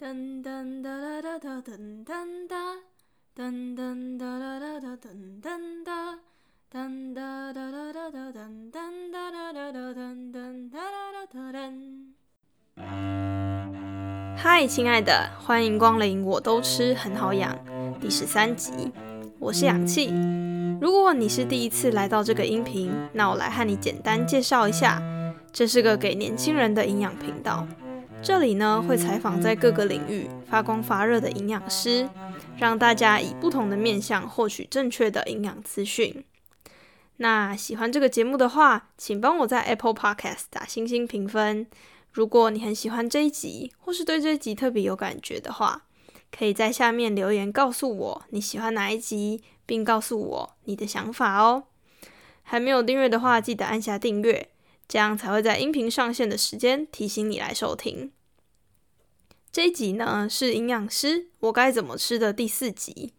[0.00, 2.56] 噔噔哒哒哒哒噔噔哒，
[3.36, 6.18] 噔噔哒哒哒哒噔噔哒，
[6.72, 11.74] 噔哒哒哒哒哒噔噔哒哒哒哒噔噔哒哒哒哒噔。
[14.38, 17.54] 嗨，亲爱的，欢迎光临，我都吃很好养
[18.00, 18.90] 第十三集，
[19.38, 20.10] 我是氧气。
[20.80, 25.02] 如果你是第一次来到这个音频，那我来和你简单介绍一下，
[25.52, 27.68] 这是个给年轻人的营养频道。
[28.22, 32.08] 这里呢会采访在各个领域发光发热的营养师，
[32.58, 36.24] 让大家以不同的面向获取正确的营养资讯。
[37.16, 41.66] 那喜欢这个节目的话，请帮我在 Apple Podcast 打星星评分。
[42.12, 45.82] 如果你很喜欢这一集，或是对这一集特别有感觉的话，
[46.30, 51.64] 可以在下面留言告诉我你喜欢哪一集，并告诉我你的想法哦。
[52.42, 54.48] 还没有订阅的话，记得按下订阅。
[54.90, 58.10] 这样才会在音频上线的时间提醒你来收听。
[59.52, 63.14] 这一集呢是营养师我该怎么吃的第四集。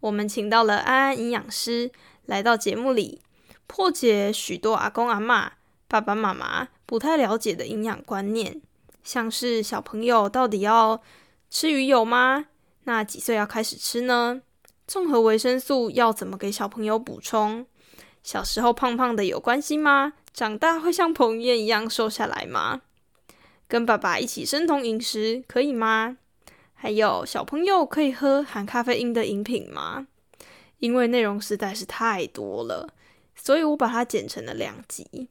[0.00, 1.90] 我们请到了安安营养师
[2.26, 3.22] 来到节目里，
[3.66, 5.52] 破解许多阿公阿妈、
[5.88, 8.60] 爸爸妈妈不太了解的营养观念，
[9.02, 11.00] 像是小朋友到底要
[11.48, 12.48] 吃鱼油吗？
[12.84, 14.42] 那几岁要开始吃呢？
[14.86, 17.64] 综合维生素要怎么给小朋友补充？
[18.22, 20.12] 小时候胖胖的有关系吗？
[20.38, 22.82] 长大会像彭于晏一样瘦下来吗？
[23.66, 26.16] 跟爸爸一起生酮饮食可以吗？
[26.74, 30.06] 还有小朋友可以喝含咖啡因的饮品吗？
[30.78, 32.94] 因为内容实在是太多了，
[33.34, 35.28] 所以我把它剪成了两集。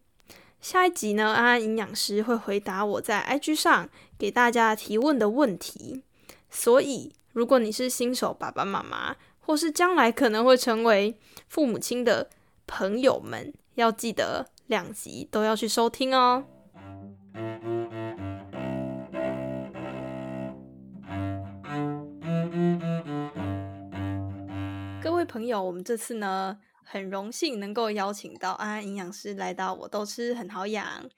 [0.59, 3.87] 下一集呢，安安营养师会回答我在 IG 上
[4.19, 6.03] 给大家提问的问题。
[6.49, 12.29] 所以，如果你是新手爸爸妈妈，或是将来可能会成为父母亲的
[12.65, 14.47] 朋友们，要记得。
[14.67, 16.45] 两集都要去收听哦。
[25.01, 31.09] 各位朋友，我们这次呢，很荣幸能够邀请到安安营养师来到我都吃很好养。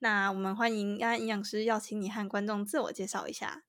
[0.00, 3.62] 那我们欢迎安安营养师，邀请你和观众自我介绍一下。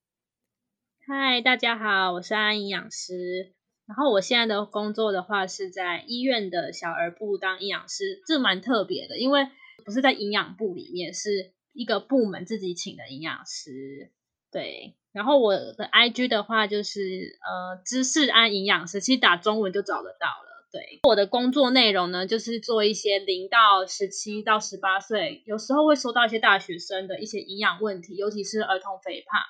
[1.06, 3.54] 嗨，大家好，我是安安营养师。
[3.88, 9.48] 然后我现在的工作的话是在医院的小儿部当营养师，这蛮特别的，因为
[9.86, 14.12] 不是在营养部里面，是一个部门自己请的营养师。
[14.52, 17.00] 对，然后我的 I G 的话就是
[17.42, 20.68] 呃知识安营养师，其实打中文就找得到了。
[20.70, 29.42] 对，我的工作内容呢就是做一些零到十七到十八岁，有时候会收到一些大学生的一些营养问题，尤其是儿童肥胖。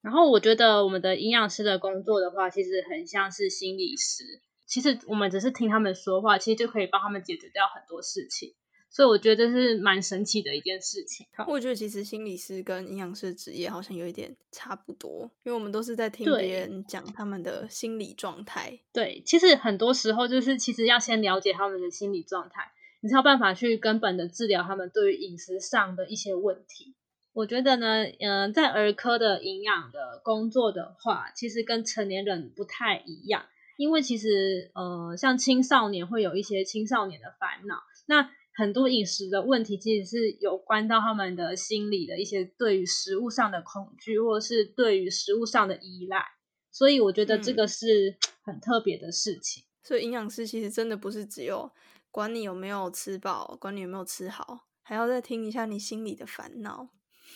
[0.00, 4.24] 然后我觉得我们的营养师的工作的话，其实很像是心理师。
[4.66, 8.54] 其实我们只是听他们说话，其实就可以帮他们解决掉很多事情。
[8.90, 11.26] 所以我觉得这是蛮神奇的一件事情。
[11.46, 18.80] 我觉得其实心理师跟营养师职业好像有一点差不多，因为我们都是在听别人讲他们的心理状态。
[18.92, 22.72] 对，其实很多时候就是其实要先了解他们的心理状态，
[23.02, 26.94] 你才有办法去根本的治疗他们对于饮食上的一些问题。
[27.38, 37.76] 我觉得呢，嗯，在儿科的营养的工作的话，其实跟成年人不太一样，因为其实，呃，像青少年会有一些青少年的烦恼，
[38.06, 46.24] 那很多饮食的问题其实是有关到他们的心理的一些对于食物上的恐惧，或者是对于食物上的依赖，
[46.72, 49.62] 所以我觉得这个是很特别的事情。
[49.84, 51.70] 所以营养师其实真的不是只有
[52.10, 56.88] 管你有没有吃饱，管你有没有吃好，还要再听一下你心里的烦恼。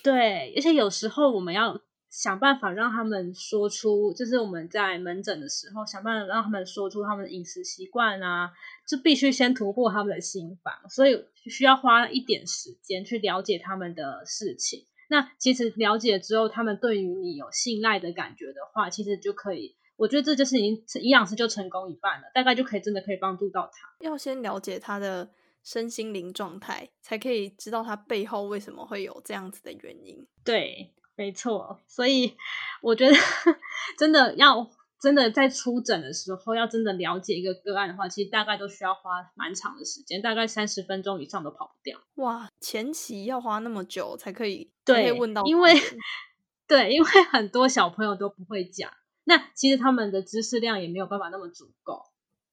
[0.02, 1.80] 对，而且有时候我们要
[2.10, 8.52] 想办法让他们说出，就是我们在门诊的时候，想办法让他们说出他们的饮食习惯啊，
[8.88, 14.86] 就必须先突破他们的心防，所以需要花一点时间去了解他们的事情。
[15.08, 23.88] 那其实了解之后，他们对于你有信赖的感觉的话，其实就可以，我觉得这就是营营养师就成功一半了，大概就可以真的可以帮助到他。
[24.00, 25.30] 要先了解他的。
[25.64, 30.26] 身心灵状态，才可以知道他背后为什么会有这样子的原因。
[30.44, 31.80] 对，没错。
[31.86, 32.36] 所以
[32.80, 33.14] 我觉得，
[33.98, 34.68] 真的要
[35.00, 42.00] 真的在出诊的时候，要真的了解一个个案的话，其实大概都需要花蛮长的时间，大概三十分钟以上都跑不掉。
[42.16, 45.74] 哇，前期要花那么久才可以对问到，因为
[46.68, 48.92] 对，因为很多小朋友都不会讲，
[49.24, 52.04] 那其实他们的知识量也没有办法那么足够。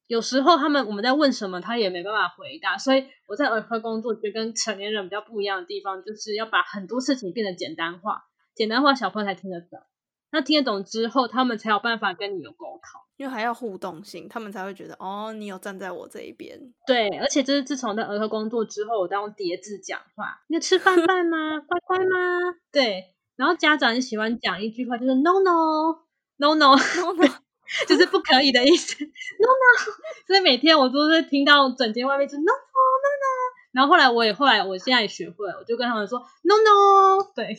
[0.10, 2.80] 有时候他们我们在问什么，他也没办法回答。
[2.80, 8.24] 所以我在儿科工作，觉得跟成年人比较不一样的地方，就是要把很多事情变得简单化，
[8.56, 9.80] 简单化小朋友才听得懂。
[10.32, 16.60] 那听得懂之后，他们才有办法跟你有沟通，因为还要互动性，他们才会觉得哦，你有站在我这一边。
[16.88, 20.42] 对，而且就是自从在儿科工作之后，我都用叠字讲话。
[20.48, 21.60] 你吃饭饭吗？
[21.60, 22.56] 乖乖吗？
[22.72, 23.16] 对。
[23.36, 26.04] 然后家长喜欢讲一句话，就是 no no
[26.38, 26.76] no no no，
[27.88, 29.04] 就是不可以的意思。
[29.04, 29.92] no no，
[30.28, 33.60] 所以每天我都是听到整间外面就 no no no no。
[33.72, 37.56] 然后后来我也后来我现在也学会了，我就跟他们说 no no， 对，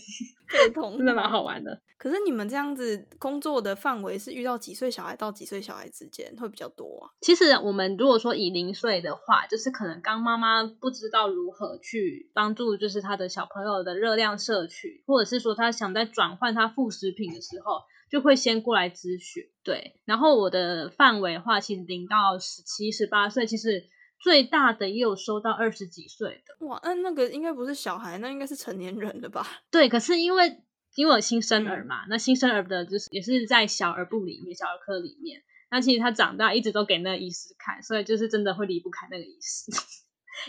[0.96, 1.80] 真的蛮好玩的。
[1.96, 7.12] 可是你们这样子工作的范围是遇到几岁小孩到几岁小孩之间会比较多啊？
[7.20, 19.44] 其实我们如果说以零岁的话，就是可能刚妈妈不知道如何去帮助，就是他的小朋友的热量摄取，或者是说他想在转换他副食品的时候，就会先过来咨询。
[19.62, 23.88] 对，然后我的范围的话，其实零到十七、十八岁，其实。
[24.22, 29.48] 最大的也有收到二十几岁的哇，那那个应该不是小孩，那应该是成年人的吧？
[29.72, 30.58] 对，可是因为
[30.94, 35.40] 因为我新生儿嘛，那新生儿的就是也是在小儿部里面，小儿科里面，
[35.70, 39.72] 那其实他长大一直都给那个医师看，所以就是真的会离不开那个医师，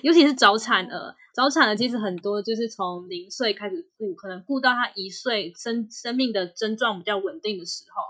[0.01, 8.03] 尤其是早产儿，早产儿其实很多就是从零岁开始顾，可能顾到他一岁生生命的症状比较稳定的时候，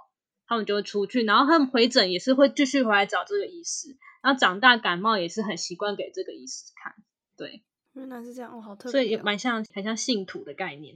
[0.47, 3.97] 他们就会出去，然后他们回诊也是会继续回来找这个医师。
[4.21, 6.93] 然后长大感冒也是很习惯给这个医师看，
[7.35, 10.95] 对，原来是这样，哦，好特别，所以也蛮像，很像信徒的概念。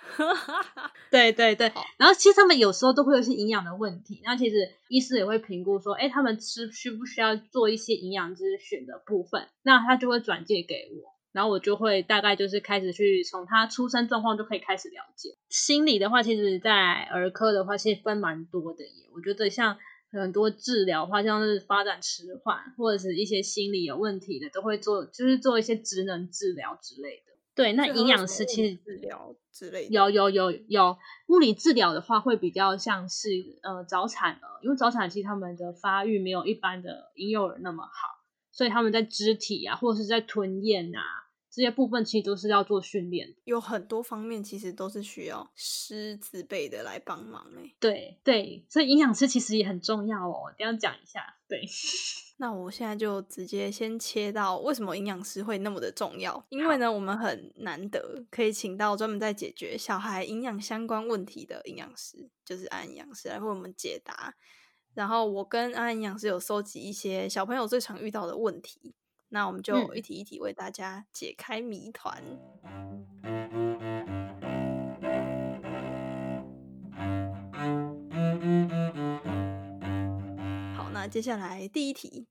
[1.10, 4.56] 对对对，然后其实他们有时候都会有一些营养的问题，然后其实
[4.88, 15.36] 医师也会评估说，哎，他们吃需不需要做一些营养咨询的部分，那他就会转介给我，然后我就会大概就是开始去从他出生状况就可以开始了解。
[15.50, 19.76] 心理的话，其实在儿科的话，其实分蛮多的耶，我觉得像。
[20.12, 27.32] 很多治疗话，像是发展迟缓或者是一些心理有问题的，都会做，就是做一些职能治疗之类的。
[27.54, 30.96] 对，那营养师其实治疗之类的有有有有
[31.28, 33.28] 物理治疗的话，会比较像是
[33.62, 41.02] 呃早产儿，因为早产期他们的发育没有一般的婴幼儿那么好，所以他们在肢体啊，或者是在吞咽啊。
[41.50, 47.74] 这些部分其实都是要做训练，有很多方面其实都是需要师资辈的来帮忙诶。
[47.80, 51.36] 对对，所以营养师其实也很重要哦，这样讲一下。
[51.48, 51.60] 对，
[52.38, 56.46] 那我现在就直接先切到为什么营养师会那么的重要？
[56.50, 64.36] 因为呢，我们很难得可以请到专门在解决小孩营养相关问题的营养师，就是安营养师来为我们解答。
[64.94, 68.94] 然后我跟安营养师有收集一些小朋友最常遇到的问题。
[69.32, 72.20] 那我们就一题一题为大家解开谜团。
[80.74, 82.26] 好，那接下来第一题，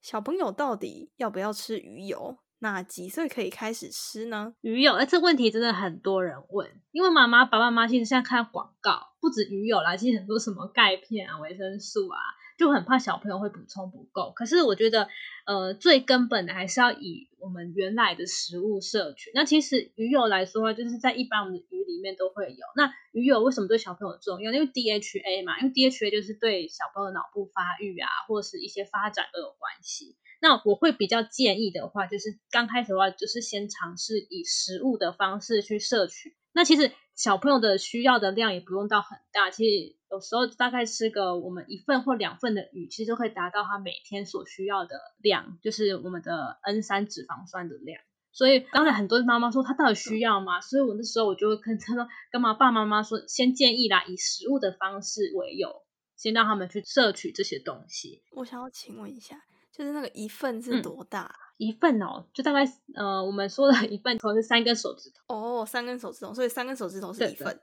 [0.00, 2.38] 小朋友到底要不要吃鱼油？
[2.62, 4.54] 那几岁可以开始吃呢？
[4.60, 12.18] 鱼油，哎，这问题真的很多人问，因为妈妈、爸爸妈妈其实现在看广告，不止鱼油啦，其实很多什么钙片啊、维生素啊。
[12.60, 15.08] 就很怕小朋友会补充不够，可是我觉得，
[15.46, 19.30] 呃，最根本的还是要以我们原来的食物摄取。
[19.32, 22.66] 那其实鱼油来说，就是在一般我们的鱼里面都会有。
[22.76, 24.52] 那鱼油为什么对小朋友重要？
[24.52, 30.16] 因为 DHA 嘛，因为 DHA 就是对小朋友的脑部发育啊，或者是一些发展都有关系。
[30.40, 36.34] 那我会比较建议的话，就是刚开始的话，就是先尝试以食物的方式去摄取。
[36.52, 48.00] 那其实小朋友的需要的量也不用到很大，其实有时候大概吃个我们一份或两份的鱼，其实就可以达到他每天所需要的量，就是我们的 N 三脂肪酸的量。
[48.32, 50.60] 所以刚才很多妈妈说他到底需要吗？
[50.60, 55.82] 所以我那时候我就会跟他说，跟妈爸妈妈说，先建议啦，以食物的方式为由，
[56.16, 58.22] 先让他们去摄取这些东西。
[58.32, 59.36] 我想要请问一下，
[59.72, 61.34] 就是那个一份是多大？
[61.56, 67.60] 一份哦，就大概呃，我们说的一份可能是三根手指头哦，三根手指头，所以三根手指头是一份。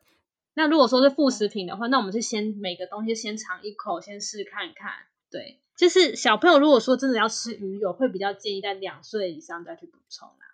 [0.54, 4.92] 那如果说是副食品的话，那我们是先每个东西先尝一口，先试看看。
[5.30, 10.47] 对，就是小朋友如果说真的要吃鱼油，会比较建议在两岁以上再去补充啦。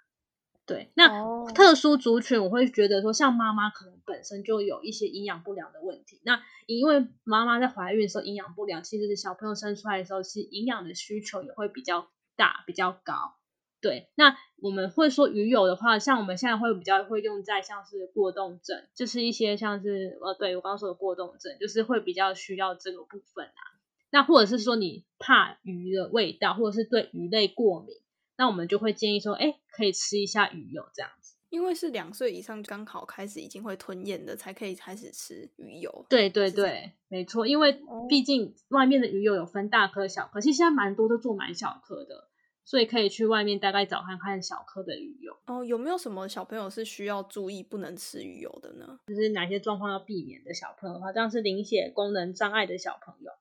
[0.74, 12.08] 对，那特殊族群我会觉得说，像妈妈可能本身就有一些营养不良的问题，那因为妈妈在怀孕的时候营养不良，其实是小朋友生出来的时候，其实营养的需求也会比较。
[12.36, 13.36] 大比较高，
[13.80, 23.62] 对，那我们会说鱼油的话，像我们现在会比较会用在像是过动症，就是一些像是呃，对我刚刚说的过动症，就是会比较需要这个部分啊。
[24.10, 27.98] 那或者是说你怕鱼的味道，或者是对鱼类过敏，
[28.38, 31.36] 那我们就会建议说，哎，可以吃一下鱼油这样子。
[31.50, 36.04] 因为是两岁以上刚好开始已经会吞咽的，才可以开始吃鱼油。
[36.10, 37.46] 对对对，没错。
[37.46, 42.28] 因为毕竟外面的鱼油有分大颗小颗，其实现在蛮多都做蛮小颗的，
[42.66, 45.38] 所以可以去外面大概找看看小颗的鱼油。
[45.46, 48.98] 哦，有没有什么小朋友是需要注意不能吃鱼油的呢？
[49.06, 53.32] 就是哪些状况要避免的小朋友的话，像是凝血功能障碍的小朋友，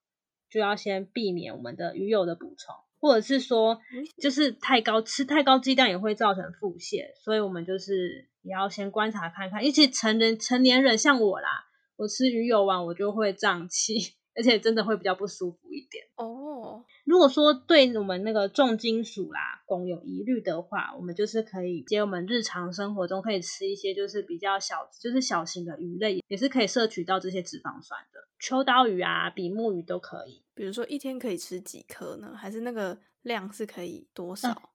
[0.50, 2.74] 就要先避免我们的鱼油的补充。
[3.02, 3.78] 或者是说
[4.18, 9.62] 就是太高吃太高剂量也会造成腹泻，所以我们就是也要先观察看看。
[9.62, 11.66] 尤其成人成年人像我啦，
[11.96, 14.14] 我吃鱼油丸我就会胀气。
[14.34, 16.82] 而且真的会比较不舒服一点哦。
[17.04, 28.20] 如果说对我们那个重金属啦、汞有疑虑的话，我们就是可以接我们日常生活中可以吃一些就是比较小、就是小型的鱼类，也是可以摄取到这些脂肪酸的。
[28.40, 30.41] 秋刀鱼啊、比目鱼都可以。
[30.54, 32.34] 比如说一天可以吃几颗呢？
[32.36, 34.70] 还是那个量是可以多少？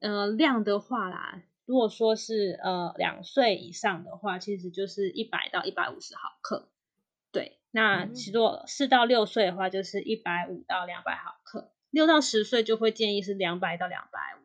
[0.00, 6.68] 呃，量的话啦，如果说是呃两岁以上的话，其实就是一百到一百五十毫克。
[7.32, 14.44] 对，那如果四到六岁的话，就是一百五到两百毫克；六到十岁就会建议是两百到两百五。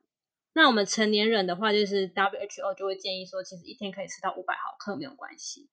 [0.53, 5.69] 那我们成年人的话，就是 WHO 就会建议说，其实一天可以吃到五百毫克没有关系。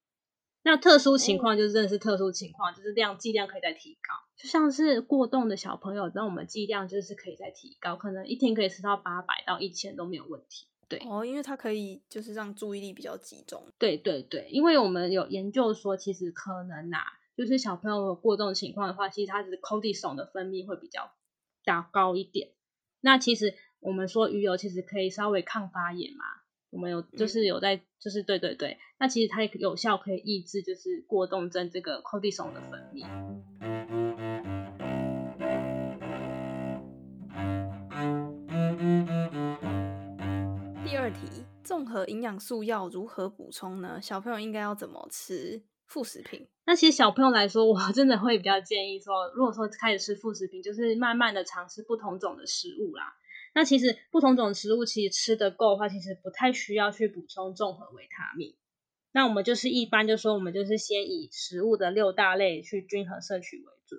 [0.63, 4.15] 那特殊情况就是真的是特殊情况，就是量剂量可以再提高。
[4.37, 10.67] 就像是过动的小朋友，那我们剂量就是可以再提高，可能一天可以吃到八百到一千都没有问题。
[10.89, 13.65] 对哦，因为它可以就是让注意力比较集中。
[13.79, 16.99] 对对对，因为我们有研究说，其实可能呐，
[17.37, 21.13] 就是小朋友过动情况的话，其实他是 cortisol 的分泌会比较
[21.65, 22.51] 较高一点。
[23.01, 26.25] 那其实我们说鱼油其实可以稍微抗发炎嘛，
[26.71, 33.05] 我们有就是有在就是对对对，那其实它有效可以抑制就是过动症这个 cortisol 的分泌。
[41.13, 44.01] 题：综合营养素要如何补充呢？
[44.01, 46.47] 小朋友应该要怎么吃副食品？
[46.65, 53.13] 那其实小朋友来说，我真的会比较建议说，如果说开始吃副食品，就是慢慢的尝试不同种的食物啦。
[53.55, 58.55] 那其实不同种食物其实吃的够的话，其实不太需要去补充综合维他命。
[59.13, 63.97] 那我们就是一般就说，我们就是先以食物的六大类去均衡摄取为主。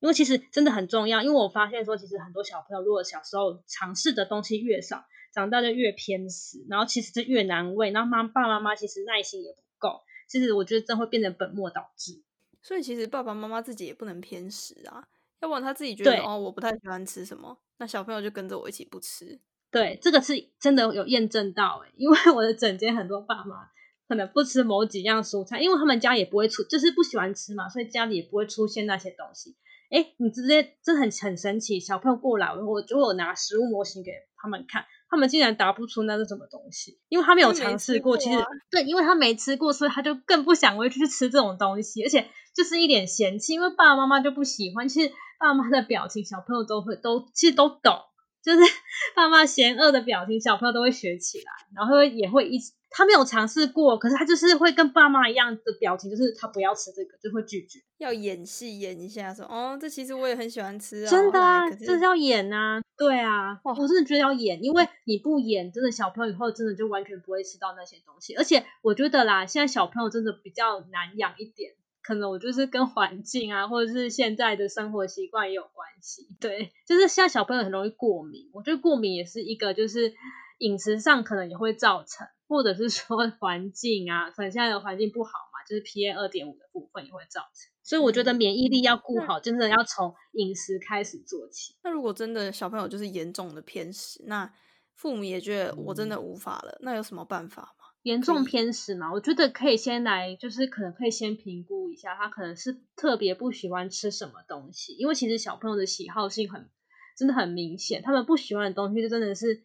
[0.00, 12.22] 因为其实真的很重要，因为我发现说，其实很多小朋友如果小时候尝试的东西越少，长大就越偏食，然后其实是越难喂，然后妈爸爸妈妈其实耐心也不够，其实我觉得这会变成本末倒置。
[12.62, 15.06] 所以其实爸爸妈妈自己也不能偏食啊，
[15.40, 19.40] 要不然他自己觉得哦我不太喜欢吃什么，那小朋友就跟着我一起不吃。
[19.70, 23.68] 对，这个是真的有验证到诶，因为 我的整间很多爸妈
[24.08, 29.56] 可能不吃某几样蔬菜，因为他们家也不会出，就是不喜欢吃嘛，所以家里也不会出现那些东西。
[29.90, 38.16] 哎，你直接这很很神奇，小朋友过来，我就有拿食物模型给他们看，他们竟然答不出那是什么东西，因为他没有尝试过。
[38.16, 38.38] 其实
[38.70, 44.88] 对，因为他没吃过，所以他就更不想回去吃这种东西，而且就是一点嫌弃，因为爸爸妈妈就不喜欢。
[44.88, 47.98] 其实爸妈的表情，小朋友都会都其实都懂，
[48.42, 48.60] 就是
[49.16, 52.72] 爸妈嫌恶的表情，小朋友都会学起来，然后也会一直。
[52.92, 57.78] 他没有尝试过，可是他就是会跟爸妈一样的表情，就是他不要吃这个，就会拒绝。
[57.98, 61.08] 要演戏演一下，说哦，这其实我也很喜欢吃啊。
[61.08, 68.34] 真的啊，这是要演啊，对啊，我真的觉得要演，因为你不演，真的小朋友以后真的就完全不会吃到那些东西。
[68.34, 76.26] 而且我觉得啦，现在小朋友真的比较难养一点，可能我就是跟环境啊，或者是现在的生活习惯也有关系。
[76.40, 80.14] 对，就是现在小朋友很容易过敏，我觉得过敏也是一个，就是
[80.58, 82.26] 饮食上可能也会造成。
[82.48, 87.70] 或者是说 环境啊，可能现在的环境不好嘛，就是 PM 二点五的部分也会造成。
[87.84, 91.76] 所以我觉得免疫力要顾好，真的要从饮食开始做起。
[91.84, 94.52] 那如果真的小朋友就是严重的偏食，那
[94.96, 97.79] 父母也觉得我真的无法了，那有什么办法吗？
[98.02, 106.68] 严重偏食嘛，我觉得可以先来，就是可能可以先评估一下，他可能是特别不喜欢吃什么东西，因为其实小朋友的喜好性很
[107.16, 109.64] 真的很明显，他们不喜欢的东西就真的是。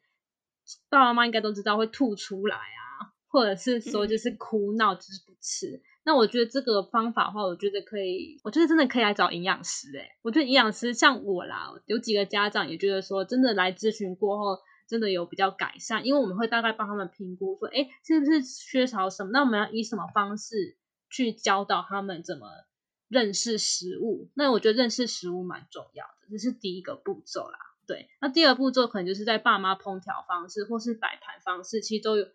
[0.89, 5.79] 爸爸妈妈应该都知道会吐出来啊，或者是说就是哭闹就是不吃。
[6.03, 10.09] 那我觉得这个方法的话，我觉得可以，我觉得真的可以来找营养师诶。
[10.23, 19.31] 我觉得营养师像我啦，有几个家长也觉得说，真的来咨询过后，真的有比较改善，因为我们会大概帮他们评估说，哎，是不是缺少什么？
[19.31, 20.77] 那我们要以什么方式
[21.09, 22.47] 去教导他们怎么
[23.07, 24.29] 认识食物？
[24.33, 27.59] 那我觉得认识食物蛮重要的，这是第一个步骤啦。
[27.87, 32.25] 对，那第二步骤可能就是在爸妈烹调方式或是摆盘方式，其实都有，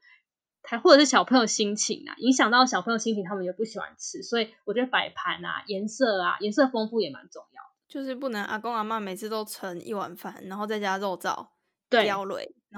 [0.62, 11.48] 还或者是小朋友心情啊，影响到小朋友心情，他们也不喜欢吃，所以我觉得摆盘啊、颜色啊、颜色丰富也蛮重要，就是不能阿公阿妈每次都盛一碗饭，然后再加肉燥、
[11.90, 12.16] 对，然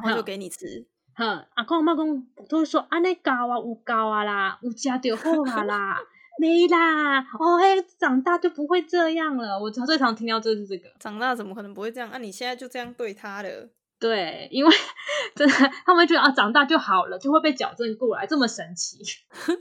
[0.03, 0.87] 后就给你吃。
[1.15, 5.99] 哼，阿公阿妈讲都会说安尼高啊，有高啊啦，有加就好啊啦。
[6.39, 9.61] 没啦，哦嘿，长大就不会这样了。
[9.61, 12.09] 我最常听到就是这个，长大怎么可能不会这样？
[12.11, 13.69] 啊，你现在就这样对他了？
[14.01, 14.75] 对，因为
[15.37, 15.55] 真的，
[15.85, 18.97] 他们觉得啊，长大就好了，就会被矫正过来，这么神奇。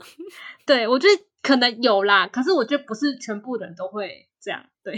[0.64, 4.64] 对我觉得可能有啦，可是我觉得不是全部人都会这样。
[4.82, 4.96] 对，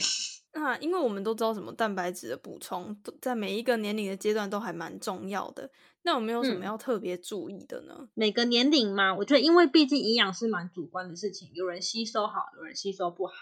[0.54, 5.70] 那因为我们都知道什么蛋白质的补充，在每一个年龄的阶段都还蛮重要的。
[6.02, 8.08] 那有没有什么要特别注意的呢？
[8.14, 13.34] 每个年龄嘛，我觉得因为毕竟营养是蛮主观的事情，有人吸收好，有人吸收不好。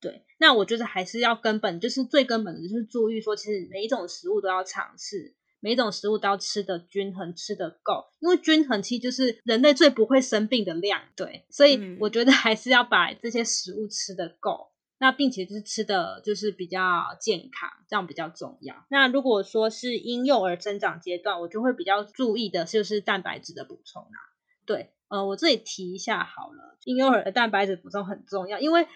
[0.00, 11.00] 对，那我觉得还是要根本，就是最根本的就是注意说，其实每一种食物都要尝试，每一种食物都要吃的均衡，吃的够，因为均衡其实就是人类最不会生病的量。
[11.16, 14.70] 对，所以我觉得还是要把这些食物吃的够。
[14.98, 18.86] 那并且就是吃的就是比较健康，这样比较重要。
[18.88, 24.18] 那如果说是婴幼儿增长阶段，我就会比较注意的就是蛋白质的补充啦。
[24.66, 28.86] 对，呃，我这里提一下好了，婴幼儿的蛋白质补充很重要，因为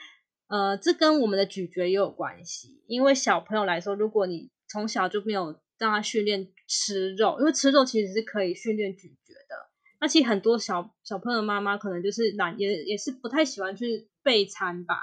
[0.47, 2.83] 呃，这跟我们的咀嚼也有关系。
[2.87, 9.69] 因为小朋友来说，如果你从小就没有让他训练吃肉，因为吃肉其实是可以训练咀嚼的。
[10.01, 14.97] 那其实很多小小朋友的妈妈可能就是懒，也也是不太喜欢去备餐吧。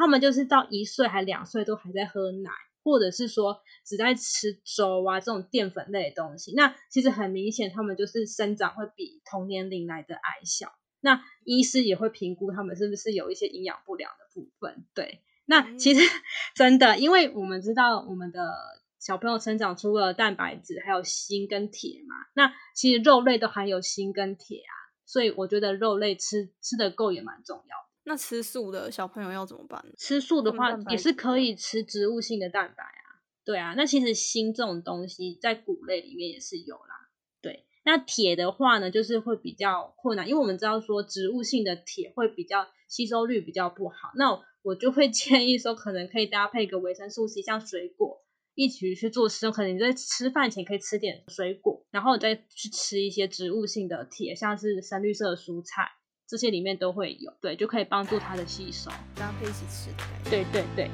[0.00, 2.50] 他们就是到一岁还两岁都还在喝奶，
[2.82, 6.54] 或者是说只在吃粥啊这种淀粉类的东西。
[6.56, 10.72] 那其实很明显，他们就是生长会比同年龄来的矮小。
[11.02, 14.86] 那医师也会评估他们是不是有一些营养不良的部分。
[14.94, 16.00] 对，那其实
[16.56, 18.54] 真的，因为我们知道我们的
[18.98, 22.14] 小朋友成长出了蛋白质，还有锌跟铁嘛。
[22.32, 24.72] 那其实肉类都含有锌跟铁啊，
[25.04, 27.89] 所以我觉得肉类吃吃的够也蛮重要的。
[28.04, 29.84] 那吃素的小朋友要怎么办？
[29.96, 33.20] 吃素的话也是可以吃植物性的蛋白啊。
[33.44, 37.08] 对啊，那其实锌这种东西在谷类里面也是有啦。
[37.42, 44.12] 对，那铁的话呢，就是会比较困难，因为我们知道说植物性的铁会比较吸收率比较不好。
[44.16, 48.22] 那我就会 建议说，可能可以搭配个维生素 C，像水果
[48.54, 49.52] 一起去做食用。
[49.52, 55.90] 可能你在吃饭前可以吃点水果，然后再去吃一些植物性的铁，像是深绿色的蔬菜。
[56.30, 60.30] 这些里面都会有，对，就可以帮助它的吸收，搭配一起吃的感觉。
[60.30, 60.90] 对对对。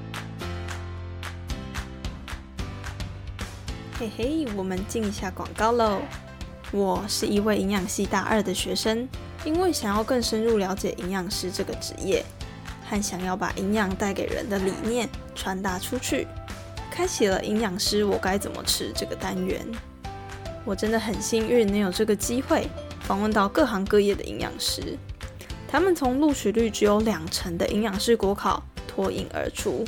[3.98, 6.00] 嘿嘿，我们进一下广告喽。
[6.72, 9.06] 我是一位营养系大二的学生，
[9.44, 12.24] 因为想要更深入了解营养师这个职业，
[12.86, 16.26] 和想要把营养带给人的理念传达出去，
[16.90, 19.66] 开启了营养师我该怎么吃这个单元。
[20.64, 22.66] 我真的很幸运能有这个机会
[23.02, 24.96] 访问到各行各业的营养师。
[25.68, 29.84] 他们从录取率只有两成的营养师国考脱颖而出，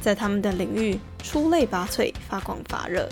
[0.00, 3.08] 在他们的领域出类拔萃、发光发热。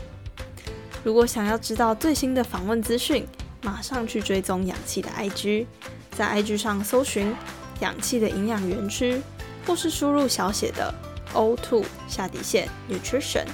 [1.03, 3.27] 如果想要知道最新的访问资讯，
[3.63, 5.67] 马上去追踪氧气的 IG，
[6.11, 7.35] 在 IG 上搜寻
[7.81, 9.23] “氧气的营养园区”，
[9.67, 10.93] 或是输入小写的
[11.33, 13.47] O two 下底线 nutrition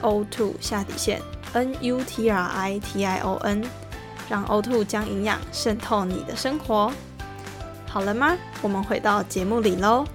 [0.00, 1.20] o to 下底线
[1.52, 3.62] N U T R I T I O N，
[4.28, 6.90] 让 o to 将营养渗透你的生活。
[7.92, 8.38] 好了吗？
[8.62, 10.06] 我们回到节目里喽。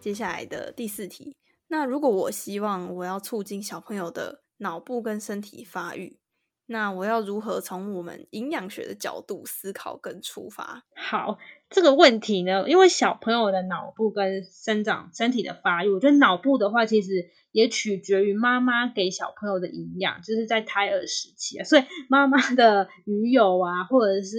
[0.00, 1.36] 接下来的第四题，
[1.68, 6.18] 那如果我希望我要促进小朋友的脑部跟身体发育，
[6.64, 10.84] 那我要如何从我们营养学的角度思考跟出发？
[10.96, 11.36] 好，
[11.74, 17.30] 这个问题呢，因为小朋友的脑部跟生长身体的发育，我觉得脑部的话，其实。
[17.54, 24.38] 也取决于妈妈给小朋友的营养，就是在胎儿时期啊，所以妈妈的鱼油啊，或者是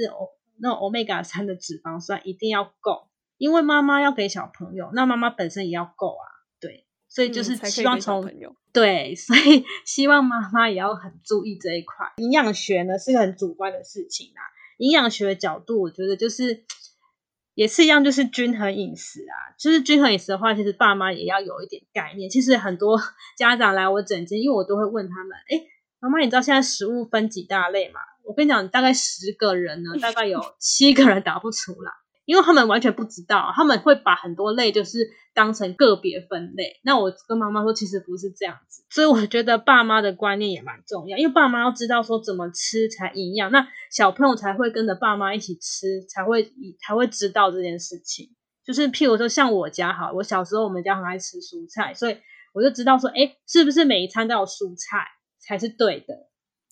[0.60, 6.28] 那种欧米伽三的脂肪酸一定要够，因为妈妈要给小朋友，那妈妈本身也要够啊，
[6.60, 8.30] 对，所以就是希望从
[8.74, 12.12] 对， 所以希望妈妈也要很注意这一块。
[12.18, 14.44] 营养学呢是个很主观的事情啊，
[14.78, 16.66] 营养学的角度，我觉得就是。
[17.56, 19.56] 也是一样，就是均衡饮食啊。
[19.58, 22.30] 就是均衡饮食的话，其实爸妈也要有一点概念。
[22.30, 23.02] 其实很多
[23.38, 25.66] 家长来我诊间，因为我都会问他们：，哎，
[26.00, 28.02] 妈妈，你知道现在食物分几大类吗？
[28.24, 31.92] 我跟你讲，大概十个人呢，大概有七个人答不出来。
[32.26, 36.80] 因为他们完全不知道，他们会把很多类就是当成个别分类。
[36.84, 38.84] 那我跟妈妈说，其实不是这样子。
[38.90, 48.36] 所以我觉得爸妈的观念也蛮重要，因为爸妈要知道说怎么吃才营养，那小朋友才会跟着爸妈一起吃，才会才会知道这件事情。
[48.64, 52.18] 就是譬如说，像我家哈，我小时候我们家很爱吃蔬菜，所以
[52.54, 55.06] 我就知道说，哎，是不是每一餐都有蔬菜
[55.40, 56.16] 才是对的？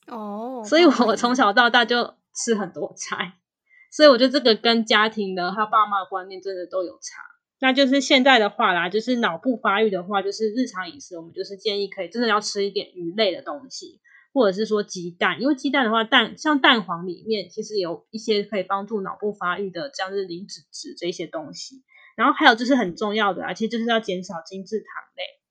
[0.08, 3.34] 哦，所以我从小到大就吃很多菜。
[3.96, 7.22] 所以我觉得这个跟家庭的他爸妈的观念真的都有差。
[7.60, 14.02] 那就是现在的话啦，就是脑部发育的话，就是日常饮食，我们就是建议可以真的要吃一点鱼类的东西，
[14.34, 21.84] 或者是说鸡蛋，因为鸡蛋的话，蛋像蛋黄里面其实有一些可以帮助脑部发育的，像是磷脂质这些东西。
[22.16, 25.03] 然后还有就是很重要的啊，其实就是要减少精制糖，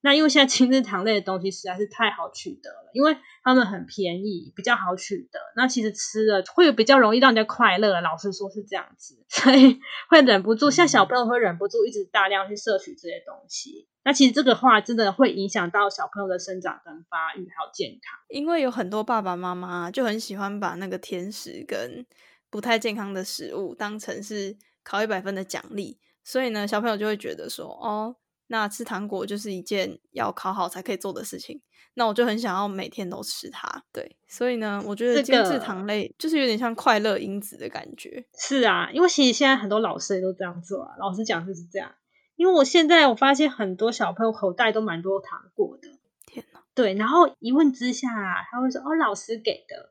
[0.04, 5.38] 那因为现在精制糖类的东西实在是太好取得了，因为它们很便宜，比较好取得。
[5.54, 13.88] 那其实吃了会比较容易让人家快乐，老实说是这样子， 所以会忍不住，像小朋友会忍不住一直大量去摄取这些东西。
[14.04, 22.04] 那其实这个话真的会影响到小朋友的生长跟发育还有健康，因为有很多爸爸妈妈就很喜欢把那个甜食跟
[22.50, 28.16] 不太健康的食物当成是考一百分的奖励，所以呢，小朋友就会觉得说，哦。
[28.52, 31.62] 那吃糖果就是一件要考好才可以做的事情，
[31.94, 33.82] 那我就很想要每天都吃它。
[33.90, 38.26] 对，所以呢，我觉得精制糖类就是有点像快乐因子的感觉。
[38.38, 40.94] 是啊，因为其实现在很多老师也都这样做啊。
[40.98, 41.94] 老师讲就是这样，
[42.36, 45.88] 因为我现在我发现很多小朋友口袋都蛮多糖果的。
[46.26, 46.60] 天哪！
[46.74, 48.08] 对，然后一问之下，
[48.50, 49.88] 他会说：“哦，老师给的。”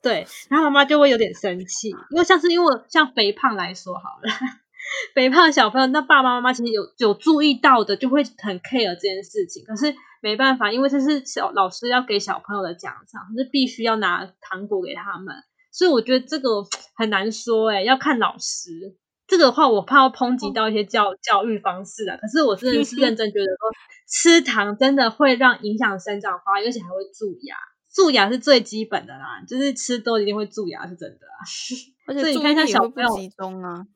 [0.00, 4.32] 对，然后妈妈就会有点生气，因为像是因为像肥胖来说好了。
[5.14, 9.64] 肥胖小朋友，那爸爸妈妈其实有有注意到的，就会很 care 这件事情。
[9.64, 15.34] 可是没办法，因为这是小老师要给小朋友的奖赏，是必须要拿糖果给他们。
[15.72, 16.64] 所以我觉得这个
[16.96, 18.96] 很难说，哎，要看老师。
[19.28, 22.16] 这个话我怕要抨击到一些教教育方式啊。
[22.16, 23.70] 可是我真的是认真觉得说，
[24.08, 27.54] 吃糖真的会让影响生长发育，而且还会蛀牙。
[27.94, 31.38] 蛀牙是最基本的啦，就是吃多一定会蛀牙，是真的啊。
[32.08, 33.86] 而且注意力会不集中啊。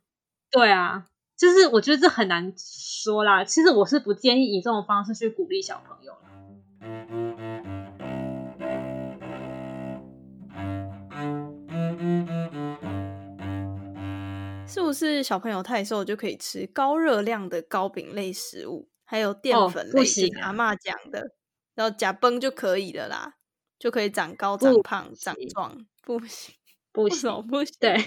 [0.54, 1.04] 对啊，
[1.36, 3.42] 就是我觉得这很难说啦。
[3.42, 6.14] 其实我是不建议以这种方式去鼓励小朋友
[14.66, 20.02] 是不是小朋友太瘦就可以吃高热量的糕饼类食物，还有淀粉类？
[20.40, 21.32] 阿妈讲的，
[21.74, 23.34] 然后假崩就可以了啦，
[23.76, 25.84] 就可以长高、长胖、长壮？
[26.02, 26.54] 不行，
[26.94, 27.98] 不行，不行，对，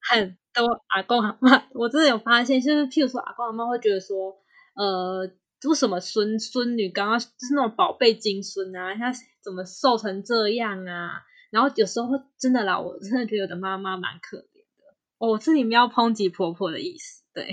[0.00, 0.38] 很。
[0.56, 4.38] 多阿公阿妈，我真的有发现，就是譬如说阿公阿妈会觉得说，
[4.74, 5.30] 呃，
[5.68, 9.12] 为什么孙孙女刚刚就是那种宝贝金孙啊，他
[9.44, 11.20] 怎么瘦成这样啊？
[11.50, 14.96] 然后有时候真的啦，我真的觉得我的妈妈蛮可怜的。
[15.18, 17.48] 我这里没有抨击婆婆的意思，对，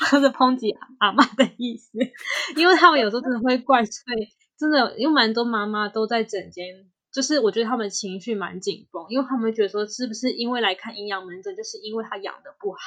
[0.00, 1.90] 我是抨击阿妈的意思，
[2.56, 3.92] 因为他们有时候真的会怪罪，
[4.58, 6.90] 真的，因为蛮多妈妈都在整间。
[7.12, 12.78] 就是我觉得他们情绪蛮紧绷，因为他们觉得说是不是因为来看营养门诊，就是因为他养的不好，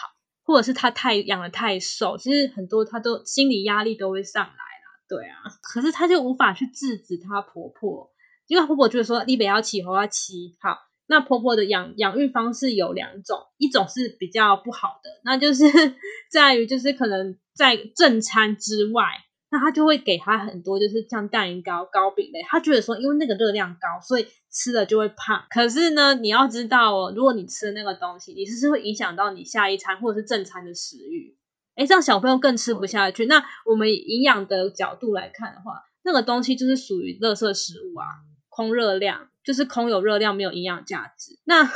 [0.44, 5.36] 或者是他太养的太瘦，其实很多他都心理压力都会上来了，对啊。
[5.64, 8.12] 可是他就无法去制止他婆婆，
[8.48, 10.56] 因为婆婆觉得说你不要起，我要起。
[10.62, 15.66] 好，那婆婆的养养育方式有两种，一种是比较不好的，那就是
[16.32, 19.04] 在于就是可能在正餐之外。
[19.52, 22.42] 那他就会给他很多，就是像蛋糕、糕饼类。
[22.48, 25.44] 他觉得说，因为那个热量高，所以吃了就会胖。
[25.50, 31.36] 可是呢，你要知道哦，如果你吃那个东西，你是是会影响到你下一餐或者是正餐的食欲。
[31.76, 33.26] 哎，这样小朋友更吃不下去。
[33.26, 38.08] 那我们营养的角度来看的话，那个东西就是属于垃圾食物啊，
[38.48, 41.40] 空热量，就是空有热量，没有营养价值。
[41.44, 41.70] 那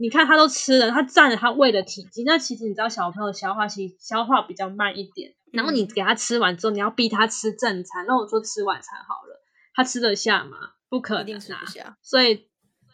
[0.00, 2.22] 你看他都吃了，他占了他胃的体积。
[2.22, 5.34] 那其实你知道，小朋友消化其实消化比较慢一点。
[5.52, 8.06] 然后你给他吃完之后，你要逼他吃正餐。
[8.06, 9.42] 那我说吃晚餐好了，
[9.74, 10.56] 他吃得下吗？
[10.88, 11.96] 不可能吃不下。
[12.00, 12.48] 所以，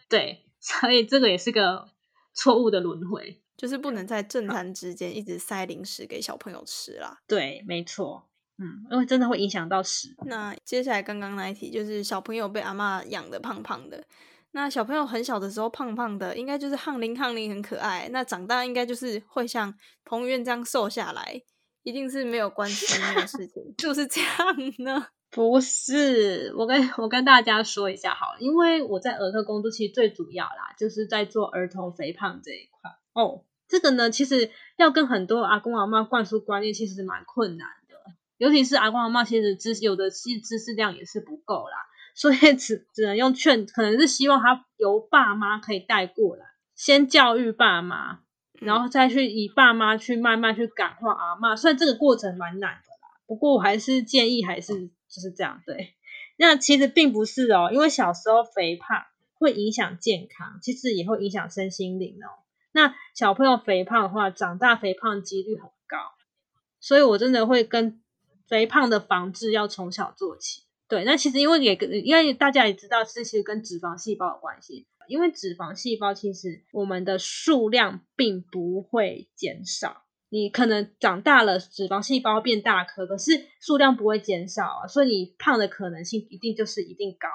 [0.09, 1.91] 对，所以这个也是个
[2.33, 7.21] 错误的轮回，就是不能在正餐之间一直塞零食给小朋友吃啦。
[7.27, 10.15] 对，没错，嗯，因为真的会影响到食。
[10.25, 14.05] 那接下来刚刚那一题，就是小朋友被阿妈养的胖胖的。
[14.55, 18.09] 那小朋友很小的时候胖胖的，应该就是憨灵憨灵很可爱。
[18.13, 21.43] 那长大应该就是会像彭于晏这样瘦下来。
[21.83, 24.31] 一定是没有关系的事情，就是这样
[24.79, 25.07] 呢？
[25.31, 32.91] 不是，我跟我跟大家说一下好了，因为我在儿科工作，其实最主要啦，就是在做儿童肥胖这一块。
[33.13, 37.97] 哦，这个呢，其实要跟很多阿公阿妈灌输观念，其实蛮困难的。
[38.39, 48.21] 尤其是阿公阿妈，其实知有的知知识量也是不够啦，所以只只能用劝，可能是希望他由爸妈可以带过来，先教育爸妈。
[48.61, 55.95] 然后再去以爸妈去慢慢去感化阿妈，虽然这个过程蛮难的啦，不过我还是建议还是就是这样对。
[56.39, 62.31] 那其实并不是哦，因为小时候肥胖会影响健康，其实也会影响身心灵哦。
[62.73, 65.99] 那小朋友肥胖的话，长大肥胖几率很高，
[66.81, 68.01] 所以我真的会跟
[68.47, 70.63] 肥胖的防治要从小做起。
[70.95, 74.87] 对，那其实因为也跟因为大家也知道，是其实跟脂肪细胞有关系。
[75.09, 87.29] 因为脂肪细胞其实我们的数量并不会减少，你可能长大了，脂肪细胞变大颗，可是数量不会减少啊，所以你胖的可能性一定就是一定高，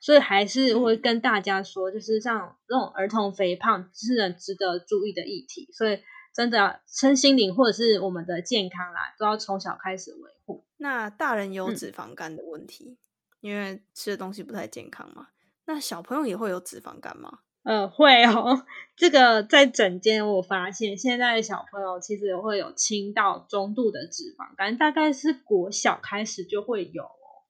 [0.00, 5.98] 所以还是会跟大家说，就是像这种儿童肥胖是很值得注意的议题，所以
[6.34, 10.64] 真的身心灵或者是我们的健康啦，都要从小开始维护。
[10.76, 12.98] 那大人有脂肪肝的问题，
[13.46, 15.28] 因为吃的东西不太健康嘛。
[15.66, 17.38] 那小朋友也会有脂肪肝吗？
[17.62, 18.66] 呃，会哦。
[18.96, 27.04] 这个在整间我发现，现在的小朋友其实会有轻到中度的脂肪肝，大概是国小开始就会有。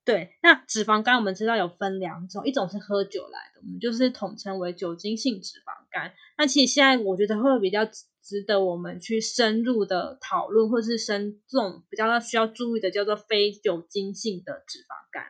[0.04, 6.12] 对，那脂肪肝我们知道有分两种，一种是喝酒来的，我们就是统称为酒精性脂肪肝。
[6.36, 15.24] 那其实现在我觉得会比较值得我们去深入的讨论，或是深这种比较需要注意的，叫做非酒精性的脂肪肝。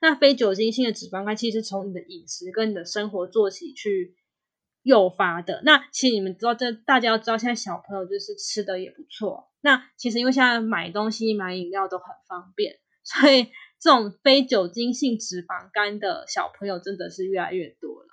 [0.00, 4.16] 那非酒精性的脂肪肝其实是从你的饮食跟你的生活作息去
[4.82, 5.62] 诱发的。
[5.64, 9.50] 那其实你们知道，这大家要知道，现在小朋友就是吃的也不错。
[9.60, 13.48] 那其实因为现在买东西、买饮料都很方便， 所以。
[13.80, 18.08] 这种非酒精性脂肪肝的小朋友真的是越来越多了，